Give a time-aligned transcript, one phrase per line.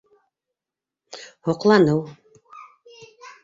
[1.49, 2.03] Һоҡланыу.